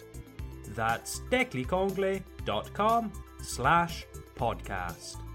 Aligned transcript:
That's 0.69 1.19
declicanglais.com 1.31 3.11
slash 3.41 4.05
podcast. 4.35 5.28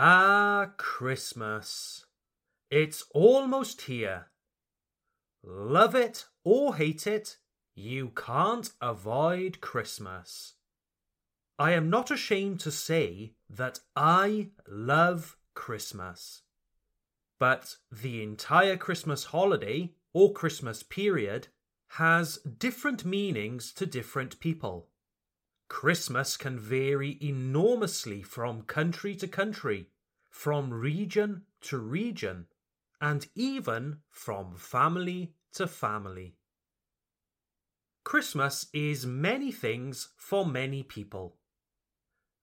Ah, 0.00 0.70
Christmas. 0.76 2.06
It's 2.70 3.02
almost 3.10 3.80
here. 3.80 4.26
Love 5.42 5.96
it 5.96 6.26
or 6.44 6.76
hate 6.76 7.04
it, 7.04 7.38
you 7.74 8.10
can't 8.10 8.70
avoid 8.80 9.60
Christmas. 9.60 10.54
I 11.58 11.72
am 11.72 11.90
not 11.90 12.12
ashamed 12.12 12.60
to 12.60 12.70
say 12.70 13.32
that 13.50 13.80
I 13.96 14.50
love 14.68 15.36
Christmas. 15.54 16.42
But 17.40 17.74
the 17.90 18.22
entire 18.22 18.76
Christmas 18.76 19.24
holiday 19.24 19.94
or 20.12 20.32
Christmas 20.32 20.84
period 20.84 21.48
has 21.88 22.36
different 22.36 23.04
meanings 23.04 23.72
to 23.72 23.84
different 23.84 24.38
people. 24.38 24.87
Christmas 25.68 26.36
can 26.36 26.58
vary 26.58 27.18
enormously 27.20 28.22
from 28.22 28.62
country 28.62 29.14
to 29.16 29.28
country, 29.28 29.88
from 30.30 30.72
region 30.72 31.42
to 31.62 31.78
region, 31.78 32.46
and 33.00 33.26
even 33.34 33.98
from 34.08 34.56
family 34.56 35.34
to 35.52 35.66
family. 35.66 36.34
Christmas 38.02 38.66
is 38.72 39.04
many 39.04 39.52
things 39.52 40.08
for 40.16 40.46
many 40.46 40.82
people. 40.82 41.36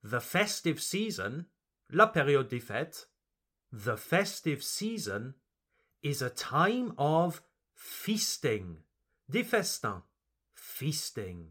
The 0.04 0.22
festive 0.22 0.82
season, 0.82 1.48
la 1.92 2.12
période 2.12 2.50
des 2.50 2.60
fêtes, 2.60 3.06
the 3.72 3.98
festive 3.98 4.64
season 4.64 5.34
is 6.04 6.22
a 6.22 6.30
time 6.30 6.94
of 7.00 7.42
feasting, 7.74 8.78
des 9.30 9.44
festins, 9.44 10.04
feasting. 10.54 11.48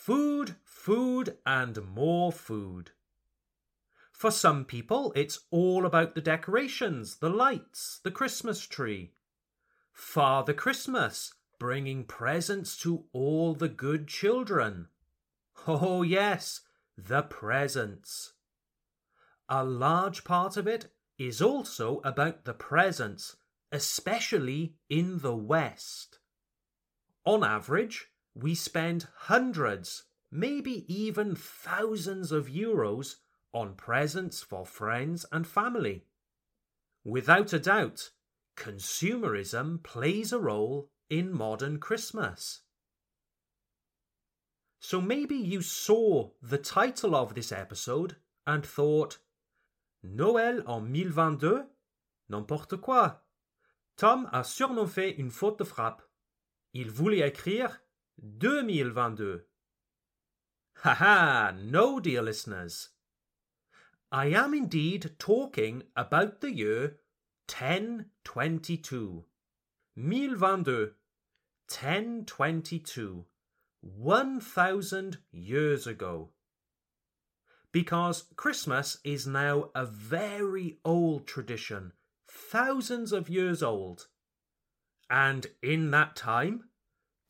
Food, 0.00 0.56
food, 0.64 1.36
and 1.44 1.86
more 1.86 2.32
food. 2.32 2.92
For 4.10 4.30
some 4.30 4.64
people, 4.64 5.12
it's 5.14 5.40
all 5.50 5.84
about 5.84 6.14
the 6.14 6.22
decorations, 6.22 7.16
the 7.16 7.28
lights, 7.28 8.00
the 8.02 8.10
Christmas 8.10 8.66
tree. 8.66 9.12
Father 9.92 10.54
Christmas, 10.54 11.34
bringing 11.58 12.04
presents 12.04 12.78
to 12.78 13.04
all 13.12 13.52
the 13.54 13.68
good 13.68 14.08
children. 14.08 14.88
Oh, 15.66 16.00
yes, 16.00 16.62
the 16.96 17.20
presents. 17.20 18.32
A 19.50 19.62
large 19.62 20.24
part 20.24 20.56
of 20.56 20.66
it 20.66 20.94
is 21.18 21.42
also 21.42 22.00
about 22.04 22.46
the 22.46 22.54
presents, 22.54 23.36
especially 23.70 24.76
in 24.88 25.18
the 25.18 25.36
West. 25.36 26.20
On 27.26 27.44
average, 27.44 28.09
we 28.34 28.54
spend 28.54 29.06
hundreds, 29.26 30.04
maybe 30.30 30.84
even 30.92 31.34
thousands 31.34 32.32
of 32.32 32.46
euros 32.46 33.16
on 33.52 33.74
presents 33.74 34.42
for 34.42 34.64
friends 34.64 35.26
and 35.32 35.46
family. 35.46 36.04
Without 37.04 37.52
a 37.52 37.58
doubt, 37.58 38.10
consumerism 38.56 39.82
plays 39.82 40.32
a 40.32 40.38
role 40.38 40.90
in 41.08 41.32
modern 41.32 41.78
Christmas. 41.78 42.60
So 44.78 45.00
maybe 45.00 45.36
you 45.36 45.60
saw 45.60 46.30
the 46.40 46.58
title 46.58 47.14
of 47.14 47.34
this 47.34 47.52
episode 47.52 48.16
and 48.46 48.64
thought, 48.64 49.18
Noël 50.04 50.62
en 50.66 50.80
1022 50.80 51.66
N'importe 52.30 52.80
quoi. 52.80 53.24
Tom 53.96 54.28
a 54.32 54.44
fait 54.44 55.10
une 55.18 55.30
faute 55.30 55.58
de 55.58 55.64
frappe. 55.64 56.02
Il 56.72 56.90
voulait 56.90 57.26
écrire 57.26 57.80
2022. 58.20 59.40
Haha, 60.76 61.52
no, 61.62 62.00
dear 62.00 62.22
listeners. 62.22 62.90
I 64.12 64.26
am 64.26 64.54
indeed 64.54 65.12
talking 65.18 65.82
about 65.96 66.40
the 66.40 66.52
year 66.52 66.98
1022. 67.48 69.24
1022. 69.94 70.94
1022. 71.68 73.26
1000 73.82 75.18
years 75.32 75.86
ago 75.86 76.30
because 77.72 78.24
Christmas 78.36 78.98
is 79.04 79.26
now 79.26 79.70
a 79.74 79.84
very 79.84 80.78
old 80.84 81.26
tradition, 81.26 81.92
thousands 82.28 83.12
of 83.12 83.28
years 83.28 83.62
old. 83.62 84.08
And 85.08 85.46
in 85.62 85.90
that 85.92 86.16
time, 86.16 86.64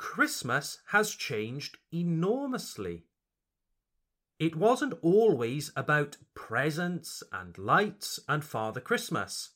Christmas 0.01 0.79
has 0.87 1.15
changed 1.15 1.77
enormously. 1.93 3.05
It 4.39 4.57
wasn't 4.57 4.95
always 5.03 5.71
about 5.77 6.17
presents 6.35 7.23
and 7.31 7.57
lights 7.59 8.19
and 8.27 8.43
Father 8.43 8.81
Christmas. 8.81 9.51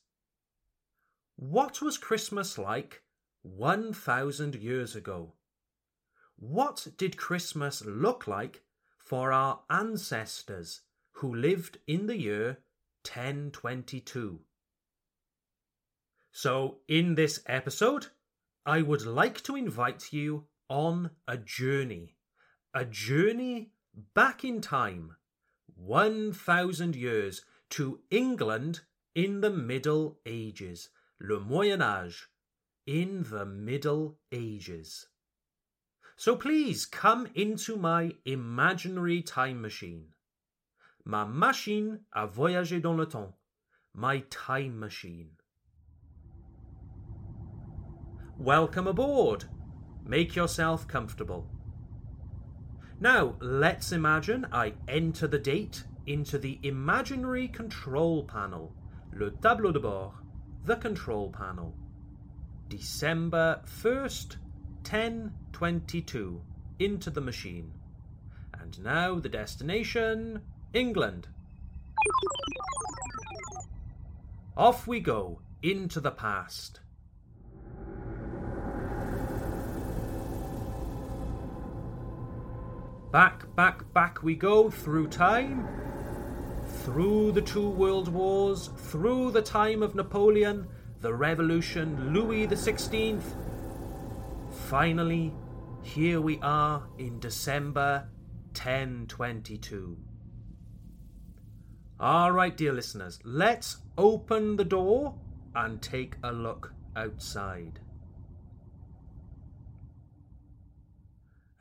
What 1.35 1.81
was 1.81 1.97
Christmas 1.97 2.57
like 2.57 3.01
1,000 3.41 4.53
years 4.53 4.95
ago? 4.95 5.33
What 6.37 6.87
did 6.95 7.17
Christmas 7.17 7.83
look 7.83 8.27
like 8.27 8.61
for 8.97 9.31
our 9.31 9.61
ancestors 9.69 10.81
who 11.13 11.33
lived 11.33 11.79
in 11.87 12.07
the 12.07 12.17
year 12.17 12.59
1022. 13.03 14.41
So, 16.31 16.79
in 16.87 17.15
this 17.15 17.41
episode, 17.45 18.07
I 18.67 18.81
would 18.81 19.05
like 19.05 19.43
to 19.43 19.55
invite 19.55 20.11
you 20.11 20.47
on 20.69 21.11
a 21.27 21.37
journey, 21.37 22.15
a 22.73 22.83
journey 22.83 23.73
back 24.15 24.43
in 24.43 24.59
time, 24.59 25.17
1000 25.75 26.95
years 26.95 27.45
to 27.69 27.99
England 28.09 28.81
in 29.13 29.41
the 29.41 29.51
Middle 29.51 30.17
Ages, 30.25 30.89
le 31.19 31.39
Moyen 31.39 31.79
Âge, 31.79 32.23
in 32.87 33.27
the 33.29 33.45
Middle 33.45 34.17
Ages. 34.31 35.09
So 36.17 36.35
please 36.35 36.87
come 36.87 37.27
into 37.35 37.75
my 37.75 38.15
imaginary 38.25 39.21
time 39.21 39.61
machine. 39.61 40.07
Ma 41.05 41.23
machine 41.23 41.99
à 42.15 42.27
voyager 42.27 42.81
dans 42.81 42.97
le 42.97 43.05
temps. 43.05 43.35
My 43.93 44.23
time 44.31 44.79
machine. 44.79 45.37
Welcome 48.37 48.85
aboard. 48.85 49.45
Make 50.05 50.35
yourself 50.35 50.89
comfortable. 50.89 51.47
Now, 52.99 53.35
let's 53.39 53.93
imagine 53.93 54.45
I 54.51 54.73
enter 54.89 55.25
the 55.25 55.39
date 55.39 55.85
into 56.05 56.37
the 56.37 56.59
imaginary 56.61 57.47
control 57.47 58.23
panel, 58.23 58.75
le 59.13 59.31
tableau 59.31 59.71
de 59.71 59.79
bord, 59.79 60.11
the 60.65 60.75
control 60.75 61.31
panel. 61.31 61.73
December 62.67 63.61
1st, 63.81 64.35
1022 64.81 66.41
into 66.79 67.09
the 67.09 67.21
machine. 67.21 67.71
And 68.59 68.83
now 68.83 69.17
the 69.17 69.29
destination 69.29 70.41
England. 70.73 71.29
Off 74.57 74.87
we 74.87 74.99
go 74.99 75.39
into 75.63 76.01
the 76.01 76.11
past. 76.11 76.81
Back, 83.15 83.55
back, 83.55 83.93
back 83.93 84.23
we 84.23 84.35
go 84.35 84.69
through 84.69 85.07
time, 85.07 85.65
through 86.83 87.31
the 87.31 87.41
two 87.41 87.69
world 87.69 88.09
wars, 88.09 88.69
through 88.75 89.31
the 89.31 89.41
time 89.41 89.81
of 89.81 89.95
Napoleon, 89.95 90.67
the 90.99 91.13
Revolution, 91.13 92.13
Louis 92.13 92.45
XVI. 92.45 93.23
Finally, 94.67 95.33
here 95.81 96.19
we 96.19 96.39
are 96.41 96.89
in 96.97 97.21
December 97.21 98.09
1022. 98.47 99.97
All 101.97 102.33
right, 102.33 102.57
dear 102.57 102.73
listeners, 102.73 103.21
let's 103.23 103.77
open 103.97 104.57
the 104.57 104.65
door 104.65 105.15
and 105.55 105.81
take 105.81 106.17
a 106.21 106.33
look 106.33 106.73
outside. 106.97 107.79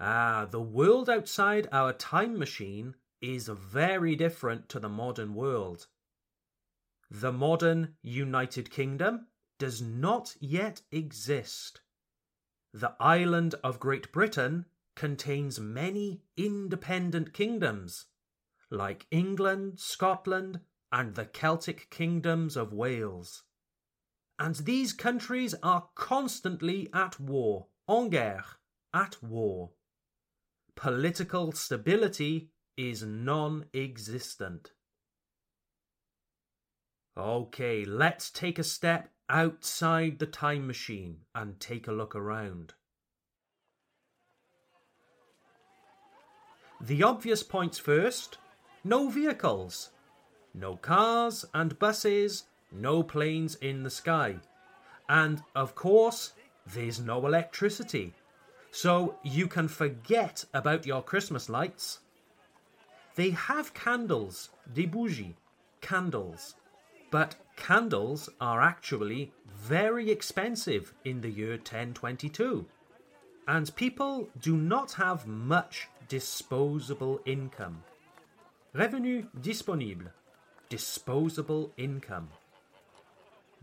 Ah, 0.07 0.45
the 0.45 0.61
world 0.61 1.09
outside 1.09 1.67
our 1.73 1.91
time 1.91 2.39
machine 2.39 2.95
is 3.23 3.49
very 3.49 4.15
different 4.15 4.69
to 4.69 4.79
the 4.79 4.91
modern 4.91 5.35
world. 5.35 5.87
The 7.11 7.33
modern 7.33 7.97
United 8.03 8.71
Kingdom 8.71 9.29
does 9.59 9.81
not 9.81 10.37
yet 10.41 10.83
exist. 10.93 11.81
The 12.75 12.95
island 13.01 13.55
of 13.65 13.81
Great 13.81 14.13
Britain 14.13 14.67
contains 14.95 15.59
many 15.59 16.21
independent 16.37 17.33
kingdoms, 17.33 18.05
like 18.71 19.07
England, 19.11 19.81
Scotland, 19.81 20.61
and 20.93 21.15
the 21.15 21.25
Celtic 21.25 21.89
kingdoms 21.89 22.59
of 22.59 22.75
Wales. 22.75 23.45
And 24.39 24.57
these 24.57 24.93
countries 24.93 25.55
are 25.63 25.89
constantly 25.95 26.91
at 26.93 27.19
war, 27.19 27.69
en 27.89 28.11
guerre, 28.11 28.45
at 28.93 29.23
war. 29.23 29.71
Political 30.77 31.53
stability 31.53 32.51
is 32.77 33.03
non 33.03 33.67
existent. 33.73 34.73
Okay, 37.17 37.85
let's 37.85 38.31
take 38.31 38.59
a 38.59 38.65
step 38.65 39.11
outside 39.29 40.19
the 40.19 40.27
time 40.27 40.67
machine 40.67 41.19
and 41.35 41.61
take 41.61 41.87
a 41.87 41.93
look 41.93 42.15
around. 42.15 42.75
The 46.81 47.03
obvious 47.03 47.43
points 47.43 47.79
first 47.79 48.39
no 48.87 49.09
vehicles, 49.09 49.91
no 50.53 50.77
cars 50.77 51.47
and 51.55 51.79
buses, 51.79 52.45
no 52.71 53.03
planes 53.03 53.55
in 53.57 53.83
the 53.83 53.91
sky. 53.91 54.37
And 55.09 55.43
of 55.55 55.75
course, 55.75 56.33
there's 56.67 57.01
no 57.01 57.27
electricity. 57.27 58.13
So 58.75 59.15
you 59.23 59.47
can 59.47 59.69
forget 59.69 60.45
about 60.53 60.85
your 60.85 61.01
Christmas 61.01 61.49
lights. 61.49 62.01
They 63.15 63.31
have 63.31 63.73
candles, 63.73 64.49
des 64.73 64.89
bougies, 64.89 65.37
candles. 65.81 66.57
But 67.13 67.37
candles 67.55 68.29
are 68.41 68.61
actually 68.61 69.33
very 69.47 70.11
expensive 70.11 70.93
in 71.05 71.21
the 71.21 71.31
year 71.31 71.53
1022. 71.53 72.67
And 73.47 73.77
people 73.77 74.29
do 74.43 74.57
not 74.57 74.91
have 74.95 75.25
much 75.25 75.87
disposable 76.09 77.21
income. 77.25 77.85
Revenu 78.75 79.29
disponible. 79.41 80.11
Disposable 80.69 81.73
income. 81.77 82.29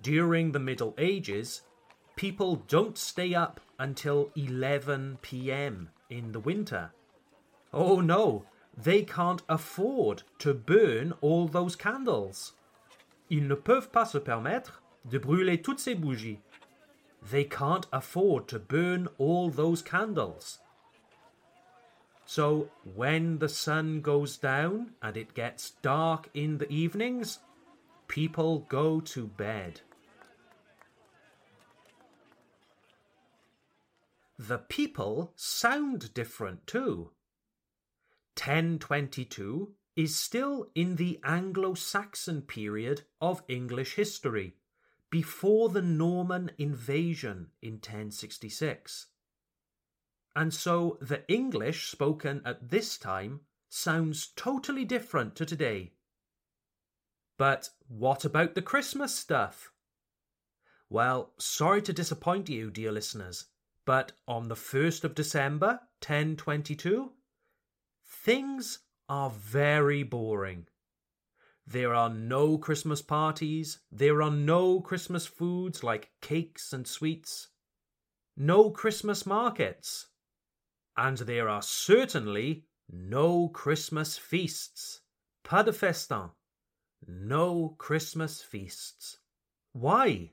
During 0.02 0.54
the 0.54 0.60
Middle 0.60 0.96
Ages, 0.98 1.64
people 2.22 2.58
don't 2.68 3.00
stay 3.00 3.34
up 3.34 3.60
until 3.80 4.30
11 4.36 5.18
pm 5.24 5.90
in 6.08 6.32
the 6.34 6.40
winter. 6.40 6.92
Oh 7.74 8.00
no, 8.00 8.46
they 8.78 9.02
can't 9.02 9.42
afford 9.50 10.22
to 10.38 10.54
burn 10.54 11.14
all 11.22 11.48
those 11.48 11.76
candles. 11.76 12.54
Ils 13.32 13.48
ne 13.48 13.56
peuvent 13.56 13.90
pas 13.90 14.06
se 14.06 14.20
permettre 14.20 14.84
de 15.10 15.18
brûler 15.18 15.64
toutes 15.64 15.80
ces 15.80 15.96
bougies. 15.96 16.38
They 17.32 17.44
can't 17.44 17.88
afford 17.92 18.48
to 18.50 18.60
burn 18.60 19.08
all 19.18 19.50
those 19.50 19.82
candles. 19.82 20.60
So, 22.28 22.70
when 22.84 23.40
the 23.40 23.50
sun 23.50 24.02
goes 24.02 24.38
down 24.38 24.92
and 25.02 25.18
it 25.18 25.34
gets 25.34 25.72
dark 25.82 26.30
in 26.36 26.60
the 26.60 26.72
evenings, 26.72 27.40
people 28.08 28.60
go 28.70 29.00
to 29.00 29.26
bed. 29.26 29.82
The 34.48 34.58
people 34.58 35.34
sound 35.36 36.16
different 36.16 36.66
too. 36.66 37.12
1022 38.36 39.76
is 39.96 40.16
still 40.16 40.72
in 40.74 40.96
the 40.96 41.20
Anglo 41.24 41.76
Saxon 41.76 42.42
period 42.42 43.04
of 43.22 43.44
English 43.48 43.94
history, 43.94 44.56
before 45.12 45.70
the 45.70 45.84
Norman 45.84 46.50
invasion 46.58 47.52
in 47.62 47.74
1066. 47.74 49.10
And 50.36 50.52
so 50.52 50.98
the 51.00 51.24
English 51.32 51.90
spoken 51.90 52.42
at 52.44 52.72
this 52.72 52.98
time 52.98 53.42
sounds 53.70 54.30
totally 54.36 54.86
different 54.86 55.36
to 55.36 55.46
today. 55.46 55.94
But 57.38 57.70
what 57.88 58.26
about 58.26 58.56
the 58.56 58.64
Christmas 58.64 59.14
stuff? 59.14 59.72
Well, 60.90 61.34
sorry 61.38 61.84
to 61.84 61.94
disappoint 61.94 62.50
you, 62.50 62.72
dear 62.72 62.92
listeners, 62.92 63.46
but 63.86 64.12
on 64.28 64.48
the 64.48 64.56
1st 64.56 65.04
of 65.04 65.16
December 65.16 65.82
1022, 66.06 67.12
things 68.06 68.80
are 69.10 69.30
very 69.30 70.04
boring. 70.04 70.68
There 71.66 71.94
are 71.94 72.10
no 72.10 72.58
Christmas 72.58 73.02
parties, 73.02 73.80
there 73.92 74.22
are 74.22 74.32
no 74.32 74.82
Christmas 74.82 75.26
foods 75.26 75.84
like 75.84 76.12
cakes 76.22 76.74
and 76.74 76.88
sweets, 76.88 77.50
no 78.36 78.72
Christmas 78.72 79.26
markets, 79.26 80.08
and 80.98 81.18
there 81.18 81.48
are 81.48 81.62
certainly 81.62 82.66
no 82.90 83.48
Christmas 83.48 84.18
feasts. 84.18 85.02
Pas 85.44 85.64
de 85.64 85.72
festin. 85.72 86.32
No 87.08 87.76
Christmas 87.78 88.42
feasts. 88.42 89.18
Why? 89.72 90.32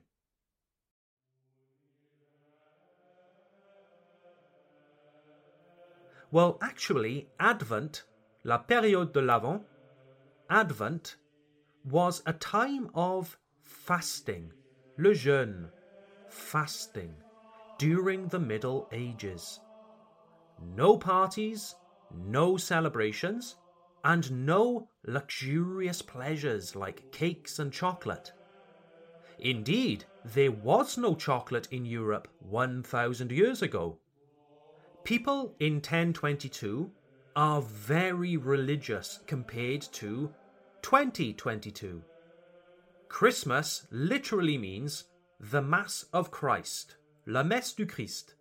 Well, 6.31 6.57
actually, 6.61 7.27
Advent 7.39 8.03
La 8.45 8.57
période 8.57 9.11
de 9.11 9.21
l'Avent, 9.21 9.65
Advent, 10.49 11.17
was 11.83 12.21
a 12.25 12.33
time 12.33 12.89
of 12.93 13.37
fasting, 13.61 14.51
le 14.97 15.11
jeûne, 15.11 15.69
fasting, 16.29 17.13
during 17.77 18.27
the 18.27 18.39
Middle 18.39 18.87
Ages. 18.93 19.59
No 20.75 20.97
parties, 20.97 21.75
no 22.11 22.57
celebrations, 22.57 23.57
and 24.03 24.45
no 24.45 24.87
luxurious 25.05 26.01
pleasures 26.01 26.75
like 26.75 27.11
cakes 27.11 27.59
and 27.59 27.73
chocolate. 27.73 28.31
Indeed, 29.39 30.05
there 30.23 30.51
was 30.51 30.97
no 30.97 31.15
chocolate 31.15 31.67
in 31.71 31.85
Europe 31.85 32.27
1,000 32.39 33.31
years 33.31 33.61
ago. 33.61 33.97
People 35.09 35.55
in 35.59 35.77
1022 35.77 36.91
are 37.35 37.63
very 37.63 38.37
religious 38.37 39.21
compared 39.25 39.81
to 39.93 40.31
2022. 40.83 42.03
Christmas 43.07 43.87
literally 43.89 44.55
means 44.55 45.05
the 45.39 45.63
Mass 45.63 46.05
of 46.13 46.29
Christ, 46.29 46.97
la 47.25 47.41
messe 47.41 47.73
du 47.73 47.87
Christ. 47.87 48.35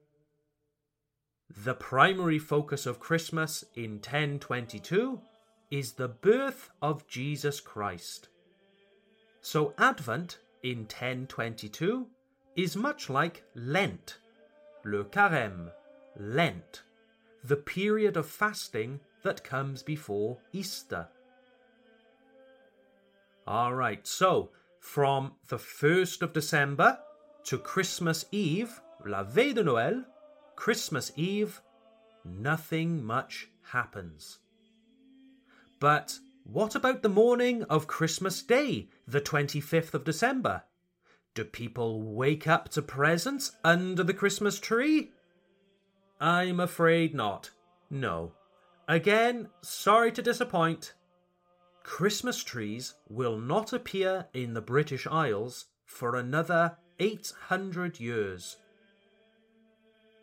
The 1.64 1.72
primary 1.72 2.38
focus 2.38 2.84
of 2.84 3.00
Christmas 3.00 3.64
in 3.74 3.92
1022 3.92 5.22
is 5.70 5.92
the 5.92 6.08
birth 6.08 6.68
of 6.82 7.08
Jesus 7.08 7.60
Christ. 7.60 8.28
So 9.40 9.72
Advent 9.78 10.36
in 10.62 10.80
1022 10.80 12.08
is 12.56 12.76
much 12.76 13.08
like 13.08 13.42
Lent, 13.54 14.18
le 14.84 15.04
carême, 15.04 15.70
Lent 16.18 16.82
the 17.44 17.56
period 17.56 18.16
of 18.16 18.26
fasting 18.28 19.00
that 19.22 19.44
comes 19.44 19.82
before 19.82 20.38
Easter. 20.52 21.08
All 23.46 23.74
right, 23.74 24.06
so 24.06 24.50
from 24.80 25.32
the 25.48 25.56
1st 25.56 26.22
of 26.22 26.32
December 26.32 26.98
to 27.44 27.58
Christmas 27.58 28.24
Eve, 28.30 28.80
la 29.06 29.22
veille 29.22 29.54
de 29.54 29.64
Noël, 29.64 30.04
Christmas 30.56 31.12
Eve, 31.16 31.62
nothing 32.24 33.02
much 33.02 33.48
happens. 33.70 34.38
But 35.80 36.18
what 36.44 36.74
about 36.74 37.02
the 37.02 37.08
morning 37.08 37.62
of 37.64 37.86
Christmas 37.86 38.42
Day, 38.42 38.88
the 39.06 39.20
25th 39.20 39.94
of 39.94 40.04
December? 40.04 40.64
Do 41.34 41.44
people 41.44 42.02
wake 42.02 42.48
up 42.48 42.68
to 42.70 42.82
presents 42.82 43.52
under 43.64 44.02
the 44.02 44.14
Christmas 44.14 44.58
tree? 44.58 45.12
I'm 46.20 46.60
afraid 46.60 47.14
not. 47.14 47.50
No. 47.90 48.32
Again, 48.88 49.48
sorry 49.60 50.12
to 50.12 50.22
disappoint. 50.22 50.94
Christmas 51.82 52.42
trees 52.42 52.94
will 53.08 53.38
not 53.38 53.72
appear 53.72 54.26
in 54.34 54.54
the 54.54 54.60
British 54.60 55.06
Isles 55.06 55.66
for 55.86 56.16
another 56.16 56.76
800 56.98 58.00
years. 58.00 58.56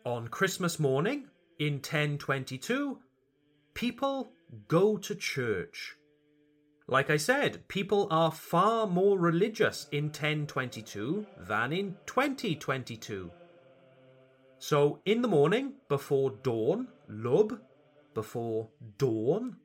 On 0.04 0.28
Christmas 0.28 0.78
morning 0.78 1.26
in 1.58 1.74
1022, 1.74 2.98
people 3.74 4.30
go 4.68 4.96
to 4.96 5.14
church. 5.14 5.96
Like 6.86 7.10
I 7.10 7.16
said, 7.16 7.66
people 7.66 8.06
are 8.12 8.30
far 8.30 8.86
more 8.86 9.18
religious 9.18 9.88
in 9.90 10.04
1022 10.04 11.26
than 11.48 11.72
in 11.72 11.96
2022. 12.06 13.30
So 14.58 15.00
in 15.04 15.22
the 15.22 15.28
morning, 15.28 15.74
before 15.88 16.30
dawn, 16.30 16.88
lub, 17.08 17.60
before 18.14 18.68
dawn, 18.98 19.56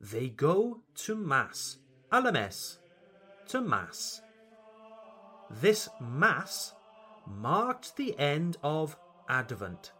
they 0.00 0.28
go 0.28 0.80
to 0.96 1.14
Mass, 1.14 1.78
à 2.10 2.22
la 2.22 2.32
messe, 2.32 2.78
to 3.48 3.60
Mass. 3.60 4.22
This 5.50 5.88
Mass 6.00 6.74
marked 7.26 7.96
the 7.96 8.18
end 8.18 8.56
of 8.62 8.96
Advent 9.28 9.92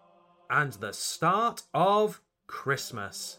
and 0.49 0.73
the 0.75 0.93
start 0.93 1.63
of 1.73 2.21
Christmas. 2.47 3.39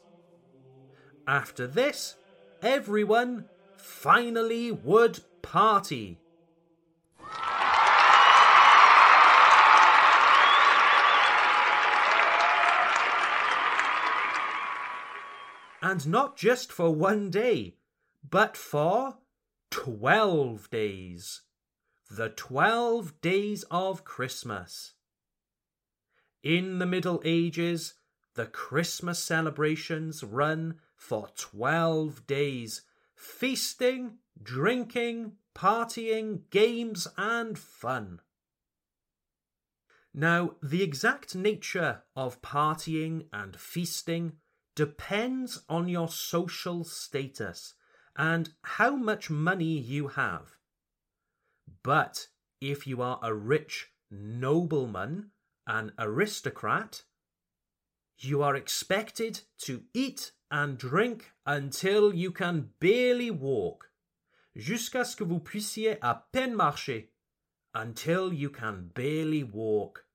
After 1.27 1.67
this, 1.67 2.15
everyone 2.61 3.45
finally 3.75 4.71
would 4.71 5.19
party. 5.41 6.19
And 15.81 16.07
not 16.07 16.37
just 16.37 16.71
for 16.71 16.93
one 16.93 17.29
day, 17.29 17.75
but 18.27 18.55
for 18.55 19.17
twelve 19.69 20.69
days. 20.69 21.41
The 22.09 22.29
twelve 22.29 23.19
days 23.21 23.63
of 23.71 24.03
Christmas. 24.03 24.93
In 26.43 26.79
the 26.79 26.85
Middle 26.85 27.21
Ages, 27.23 27.95
the 28.35 28.45
Christmas 28.45 29.19
celebrations 29.19 30.23
run 30.23 30.79
for 30.95 31.29
12 31.35 32.25
days, 32.27 32.83
feasting, 33.15 34.17
drinking, 34.41 35.33
partying, 35.55 36.41
games, 36.49 37.07
and 37.17 37.57
fun. 37.57 38.21
Now, 40.13 40.55
the 40.61 40.83
exact 40.83 41.35
nature 41.35 42.03
of 42.15 42.41
partying 42.41 43.25
and 43.33 43.55
feasting 43.55 44.33
depends 44.75 45.63
on 45.67 45.87
your 45.87 46.07
social 46.07 46.83
status 46.83 47.73
and 48.15 48.49
how 48.63 48.95
much 48.95 49.29
money 49.29 49.77
you 49.77 50.09
have. 50.09 50.57
But 51.83 52.27
if 52.59 52.85
you 52.85 53.01
are 53.01 53.19
a 53.23 53.33
rich 53.33 53.91
nobleman 54.09 55.31
an 55.67 55.91
aristocrat, 55.97 57.03
you 58.17 58.41
are 58.43 58.55
expected 58.55 59.41
to 59.57 59.83
eat 59.93 60.31
and 60.49 60.77
drink 60.77 61.31
until 61.45 62.13
you 62.13 62.31
can 62.31 62.69
barely 62.79 63.31
walk, 63.31 63.91
jusqu'à 64.55 65.05
ce 65.05 65.15
que 65.15 65.25
vous 65.25 65.39
puissiez 65.39 65.97
à 66.01 66.23
peine 66.33 66.55
marcher, 66.55 67.09
until 67.73 68.33
you 68.33 68.49
can 68.49 68.91
barely 68.93 69.43
walk. 69.43 70.05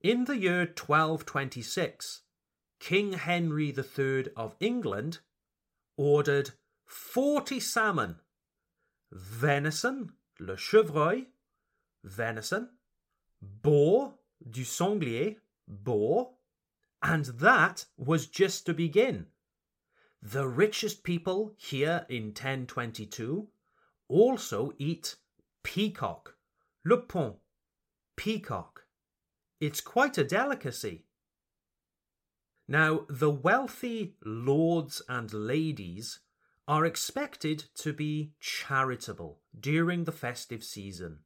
In 0.00 0.24
the 0.24 0.38
year 0.38 0.60
1226, 0.60 2.22
King 2.80 3.14
Henry 3.14 3.74
III 3.76 4.26
of 4.36 4.56
England 4.60 5.18
ordered 5.96 6.52
40 6.86 7.60
salmon, 7.60 8.16
venison, 9.10 10.12
le 10.38 10.56
chevreuil, 10.56 11.26
venison, 12.04 12.70
boar, 13.42 14.14
du 14.48 14.64
sanglier, 14.64 15.36
boar, 15.66 16.34
and 17.02 17.26
that 17.26 17.84
was 17.96 18.26
just 18.26 18.66
to 18.66 18.74
begin. 18.74 19.26
The 20.22 20.48
richest 20.48 21.04
people 21.04 21.54
here 21.56 22.06
in 22.08 22.28
1022 22.28 23.48
also 24.08 24.72
eat 24.78 25.16
peacock, 25.62 26.36
le 26.84 26.98
pont, 26.98 27.36
peacock. 28.16 28.84
It's 29.60 29.80
quite 29.80 30.18
a 30.18 30.24
delicacy. 30.24 31.04
Now, 32.70 33.06
the 33.08 33.30
wealthy 33.30 34.14
lords 34.22 35.00
and 35.08 35.32
ladies 35.32 36.20
are 36.68 36.84
expected 36.84 37.64
to 37.76 37.94
be 37.94 38.34
charitable 38.40 39.40
during 39.58 40.04
the 40.04 40.12
festive 40.12 40.62
season. 40.62 41.20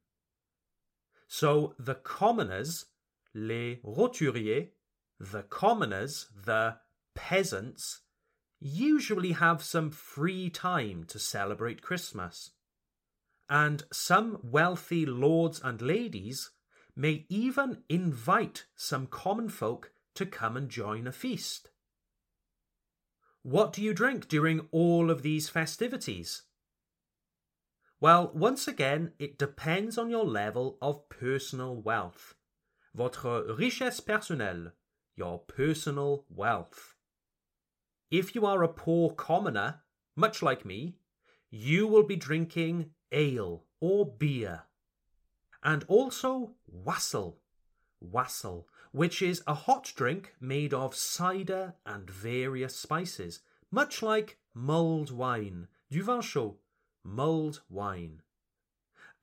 So 1.27 1.75
the 1.77 1.95
commoners, 1.95 2.85
les 3.33 3.75
roturiers, 3.83 4.69
the 5.19 5.43
commoners, 5.43 6.27
the 6.45 6.77
peasants, 7.13 7.99
usually 8.61 9.33
have 9.33 9.61
some 9.61 9.91
free 9.91 10.49
time 10.49 11.03
to 11.09 11.19
celebrate 11.19 11.81
Christmas. 11.81 12.51
And 13.49 13.83
some 13.91 14.39
wealthy 14.41 15.05
lords 15.05 15.59
and 15.61 15.81
ladies 15.81 16.51
may 16.95 17.25
even 17.27 17.83
invite 17.89 18.63
some 18.75 19.07
common 19.07 19.49
folk 19.49 19.91
to 20.15 20.25
come 20.25 20.57
and 20.57 20.69
join 20.69 21.07
a 21.07 21.11
feast. 21.11 21.69
What 23.41 23.73
do 23.73 23.81
you 23.81 23.93
drink 23.93 24.27
during 24.27 24.67
all 24.71 25.11
of 25.11 25.21
these 25.21 25.49
festivities? 25.49 26.43
Well, 27.99 28.31
once 28.33 28.67
again, 28.67 29.13
it 29.19 29.37
depends 29.37 29.97
on 29.97 30.09
your 30.09 30.25
level 30.25 30.77
of 30.81 31.09
personal 31.09 31.75
wealth. 31.75 32.35
Votre 32.93 33.53
richesse 33.55 33.99
personnelle, 33.99 34.71
your 35.15 35.39
personal 35.39 36.25
wealth. 36.29 36.95
If 38.11 38.35
you 38.35 38.45
are 38.45 38.61
a 38.61 38.67
poor 38.67 39.11
commoner, 39.11 39.81
much 40.15 40.41
like 40.41 40.65
me, 40.65 40.97
you 41.49 41.87
will 41.87 42.03
be 42.03 42.15
drinking 42.15 42.91
ale 43.11 43.65
or 43.79 44.05
beer. 44.05 44.63
And 45.63 45.83
also 45.87 46.55
wassail, 46.67 47.39
wassail, 47.99 48.67
which 48.93 49.23
is 49.23 49.41
a 49.47 49.55
hot 49.55 49.91
drink 49.95 50.35
made 50.39 50.73
of 50.73 50.95
cider 50.95 51.73
and 51.83 52.09
various 52.09 52.75
spices, 52.75 53.39
much 53.71 54.03
like 54.03 54.37
mulled 54.53 55.09
wine, 55.09 55.67
du 55.89 56.03
vin 56.03 56.21
chaud 56.21 56.55
mulled 57.03 57.61
wine. 57.69 58.21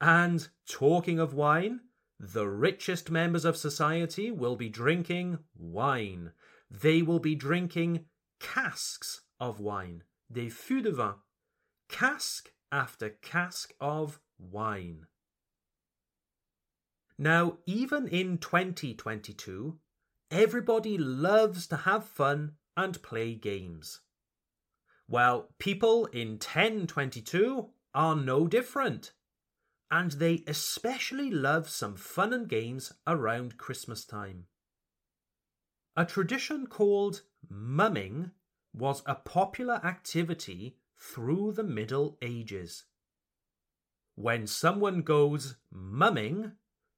And 0.01 0.49
talking 0.67 1.21
of 1.21 1.35
wine, 1.35 1.81
the 2.19 2.49
richest 2.49 3.11
members 3.11 3.45
of 3.45 3.57
society 3.57 4.33
will 4.33 4.57
be 4.57 4.69
drinking 4.69 5.39
wine. 5.57 6.33
They 6.69 7.01
will 7.01 7.21
be 7.21 7.37
drinking 7.37 8.07
casks 8.41 9.23
of 9.39 9.61
wine, 9.61 10.03
des 10.31 10.51
fûts 10.51 10.83
de 10.83 10.91
vin, 10.91 11.15
cask 11.89 12.53
after 12.73 13.11
cask 13.11 13.73
of 13.81 14.19
wine. 14.37 15.07
Now, 17.23 17.59
even 17.67 18.09
in 18.09 18.39
2022, 18.39 19.79
everybody 20.31 20.97
loves 20.97 21.67
to 21.67 21.77
have 21.77 22.07
fun 22.07 22.53
and 22.79 23.03
play 23.03 23.35
games. 23.35 24.01
Well, 25.07 25.51
people 25.59 26.07
in 26.07 26.39
1022 26.39 27.69
are 27.95 28.17
no 28.17 28.47
different. 28.47 29.13
And 29.91 30.13
they 30.13 30.45
especially 30.47 31.31
love 31.31 31.69
some 31.69 31.95
fun 31.95 32.33
and 32.33 32.49
games 32.49 32.91
around 33.07 33.59
Christmas 33.59 34.07
time. 34.07 34.47
A 35.95 36.07
tradition 36.07 36.69
called 36.69 37.21
mumming 37.51 38.31
was 38.73 39.03
a 39.05 39.15
popular 39.15 39.75
activity 39.85 40.79
through 40.99 41.53
the 41.53 41.65
Middle 41.65 42.17
Ages. 42.23 42.85
When 44.15 44.47
someone 44.47 45.03
goes 45.03 45.57
mumming, 45.71 46.53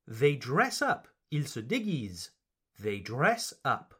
they 0.06 0.36
dress 0.36 0.82
up, 0.82 1.08
ils 1.30 1.50
se 1.50 1.60
déguisent, 1.60 2.30
they 2.78 2.98
dress 2.98 3.54
up, 3.64 3.94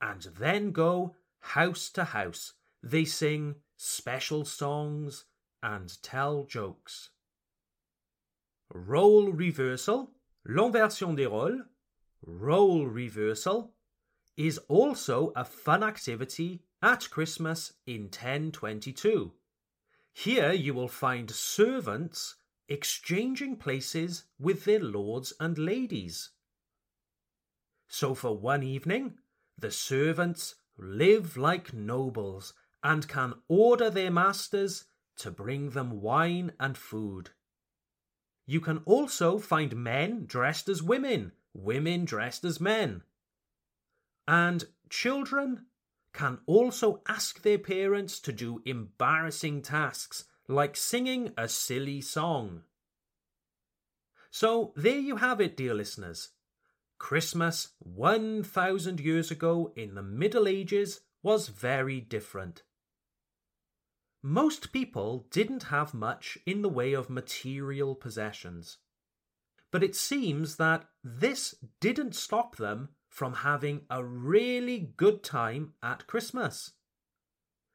and 0.00 0.22
then 0.38 0.72
go 0.72 1.16
house 1.40 1.90
to 1.90 2.04
house 2.04 2.54
they 2.82 3.04
sing 3.04 3.56
special 3.76 4.44
songs 4.44 5.24
and 5.62 6.00
tell 6.02 6.44
jokes. 6.44 7.10
Role 8.72 9.32
reversal, 9.32 10.12
l'inversion 10.44 11.14
des 11.14 11.26
rôles, 11.26 11.62
role 12.22 12.86
reversal, 12.86 13.74
is 14.36 14.58
also 14.68 15.32
a 15.34 15.44
fun 15.44 15.82
activity 15.82 16.62
at 16.82 17.10
Christmas 17.10 17.72
in 17.86 18.02
1022. 18.02 19.32
Here 20.12 20.52
you 20.52 20.74
will 20.74 20.88
find 20.88 21.30
servants 21.30 22.36
exchanging 22.68 23.56
places 23.56 24.24
with 24.38 24.64
their 24.64 24.80
lords 24.80 25.32
and 25.40 25.58
ladies. 25.58 26.30
So 27.88 28.14
for 28.14 28.36
one 28.36 28.62
evening, 28.62 29.18
the 29.56 29.70
servants 29.70 30.56
live 30.76 31.36
like 31.36 31.72
nobles 31.72 32.52
and 32.82 33.08
can 33.08 33.34
order 33.48 33.90
their 33.90 34.10
masters 34.10 34.84
to 35.16 35.30
bring 35.30 35.70
them 35.70 36.00
wine 36.00 36.52
and 36.60 36.76
food. 36.76 37.30
You 38.46 38.60
can 38.60 38.78
also 38.84 39.38
find 39.38 39.76
men 39.76 40.26
dressed 40.26 40.68
as 40.68 40.82
women, 40.82 41.32
women 41.52 42.04
dressed 42.04 42.44
as 42.44 42.60
men. 42.60 43.02
And 44.26 44.64
children 44.88 45.66
can 46.12 46.38
also 46.46 47.02
ask 47.08 47.42
their 47.42 47.58
parents 47.58 48.20
to 48.20 48.32
do 48.32 48.62
embarrassing 48.64 49.62
tasks 49.62 50.24
like 50.48 50.76
singing 50.76 51.32
a 51.36 51.46
silly 51.46 52.00
song. 52.00 52.62
So 54.30 54.72
there 54.76 54.98
you 54.98 55.16
have 55.16 55.40
it, 55.40 55.56
dear 55.56 55.74
listeners. 55.74 56.30
Christmas 56.98 57.68
1,000 57.80 58.98
years 58.98 59.30
ago 59.30 59.72
in 59.76 59.94
the 59.94 60.02
Middle 60.02 60.48
Ages 60.48 61.00
was 61.22 61.48
very 61.48 62.00
different. 62.00 62.62
Most 64.22 64.72
people 64.72 65.26
didn't 65.30 65.64
have 65.64 65.94
much 65.94 66.38
in 66.44 66.62
the 66.62 66.68
way 66.68 66.92
of 66.92 67.10
material 67.10 67.94
possessions. 67.94 68.78
But 69.70 69.84
it 69.84 69.94
seems 69.94 70.56
that 70.56 70.86
this 71.04 71.54
didn't 71.80 72.14
stop 72.14 72.56
them 72.56 72.88
from 73.08 73.34
having 73.34 73.82
a 73.90 74.02
really 74.02 74.94
good 74.96 75.22
time 75.22 75.74
at 75.82 76.06
Christmas. 76.06 76.72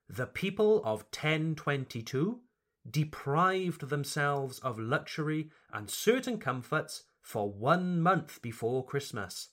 The 0.10 0.28
people 0.28 0.80
of 0.80 1.04
1022 1.04 2.42
deprived 2.90 3.90
themselves 3.90 4.60
of 4.60 4.80
luxury 4.80 5.50
and 5.72 5.90
certain 5.90 6.38
comforts 6.38 7.04
for 7.22 7.52
one 7.52 8.02
month 8.02 8.42
before 8.42 8.86
Christmas, 8.86 9.50